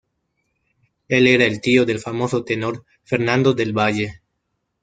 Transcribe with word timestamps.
Él 1.09 1.27
era 1.27 1.45
el 1.45 1.61
tío 1.61 1.85
del 1.85 1.99
famoso 1.99 2.43
tenor 2.43 2.85
Fernando 3.03 3.53
del 3.53 3.71
Valle. 3.71 4.23